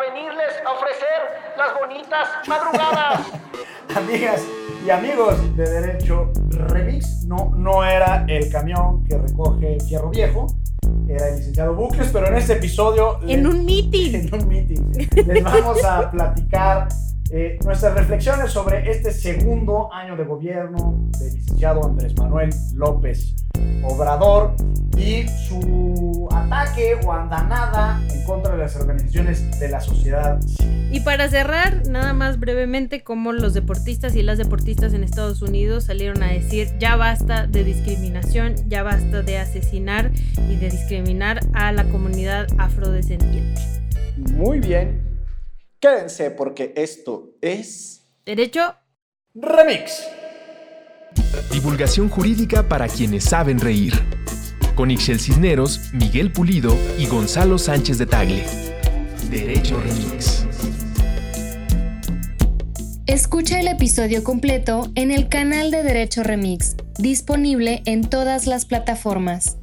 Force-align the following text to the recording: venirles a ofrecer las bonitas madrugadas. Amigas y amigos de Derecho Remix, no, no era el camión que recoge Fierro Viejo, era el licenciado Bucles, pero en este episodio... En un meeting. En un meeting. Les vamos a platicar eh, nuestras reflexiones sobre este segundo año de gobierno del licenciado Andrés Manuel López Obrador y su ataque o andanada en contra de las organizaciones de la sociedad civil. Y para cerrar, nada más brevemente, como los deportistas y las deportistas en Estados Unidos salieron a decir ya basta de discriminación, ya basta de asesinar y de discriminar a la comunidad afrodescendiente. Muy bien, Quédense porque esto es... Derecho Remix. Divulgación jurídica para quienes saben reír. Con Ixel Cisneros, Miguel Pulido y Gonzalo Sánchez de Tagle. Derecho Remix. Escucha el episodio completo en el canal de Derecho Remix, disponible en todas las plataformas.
venirles 0.00 0.52
a 0.64 0.72
ofrecer 0.72 1.56
las 1.56 1.78
bonitas 1.78 2.28
madrugadas. 2.46 3.20
Amigas 3.96 4.42
y 4.86 4.90
amigos 4.90 5.56
de 5.56 5.68
Derecho 5.68 6.30
Remix, 6.50 7.24
no, 7.24 7.52
no 7.56 7.84
era 7.84 8.24
el 8.28 8.50
camión 8.50 9.04
que 9.04 9.18
recoge 9.18 9.78
Fierro 9.80 10.10
Viejo, 10.10 10.46
era 11.08 11.28
el 11.28 11.36
licenciado 11.36 11.74
Bucles, 11.74 12.10
pero 12.12 12.28
en 12.28 12.36
este 12.36 12.54
episodio... 12.54 13.18
En 13.26 13.46
un 13.46 13.64
meeting. 13.64 14.28
En 14.32 14.34
un 14.34 14.48
meeting. 14.48 14.92
Les 15.26 15.42
vamos 15.42 15.84
a 15.84 16.10
platicar 16.10 16.88
eh, 17.30 17.58
nuestras 17.64 17.94
reflexiones 17.94 18.52
sobre 18.52 18.90
este 18.90 19.10
segundo 19.10 19.92
año 19.92 20.16
de 20.16 20.24
gobierno 20.24 20.94
del 21.18 21.34
licenciado 21.34 21.84
Andrés 21.84 22.16
Manuel 22.16 22.50
López 22.74 23.34
Obrador 23.84 24.54
y 24.96 25.26
su 25.28 25.87
ataque 26.78 27.06
o 27.06 27.12
andanada 27.12 28.00
en 28.10 28.24
contra 28.24 28.52
de 28.52 28.58
las 28.58 28.76
organizaciones 28.76 29.58
de 29.58 29.68
la 29.68 29.80
sociedad 29.80 30.40
civil. 30.42 30.88
Y 30.90 31.00
para 31.00 31.28
cerrar, 31.28 31.86
nada 31.88 32.12
más 32.12 32.38
brevemente, 32.38 33.02
como 33.02 33.32
los 33.32 33.54
deportistas 33.54 34.16
y 34.16 34.22
las 34.22 34.38
deportistas 34.38 34.94
en 34.94 35.04
Estados 35.04 35.42
Unidos 35.42 35.84
salieron 35.84 36.22
a 36.22 36.28
decir 36.28 36.68
ya 36.78 36.96
basta 36.96 37.46
de 37.46 37.64
discriminación, 37.64 38.54
ya 38.68 38.82
basta 38.82 39.22
de 39.22 39.38
asesinar 39.38 40.10
y 40.48 40.56
de 40.56 40.70
discriminar 40.70 41.40
a 41.52 41.72
la 41.72 41.84
comunidad 41.84 42.46
afrodescendiente. 42.58 43.60
Muy 44.16 44.60
bien, 44.60 45.08
Quédense 45.80 46.32
porque 46.32 46.72
esto 46.74 47.36
es... 47.40 48.02
Derecho 48.26 48.74
Remix. 49.32 50.02
Divulgación 51.52 52.08
jurídica 52.08 52.68
para 52.68 52.88
quienes 52.88 53.24
saben 53.24 53.60
reír. 53.60 53.94
Con 54.78 54.92
Ixel 54.92 55.18
Cisneros, 55.18 55.92
Miguel 55.92 56.30
Pulido 56.30 56.72
y 57.00 57.06
Gonzalo 57.06 57.58
Sánchez 57.58 57.98
de 57.98 58.06
Tagle. 58.06 58.44
Derecho 59.28 59.76
Remix. 59.80 60.46
Escucha 63.06 63.58
el 63.58 63.66
episodio 63.66 64.22
completo 64.22 64.88
en 64.94 65.10
el 65.10 65.28
canal 65.28 65.72
de 65.72 65.82
Derecho 65.82 66.22
Remix, 66.22 66.76
disponible 66.96 67.82
en 67.86 68.02
todas 68.02 68.46
las 68.46 68.66
plataformas. 68.66 69.56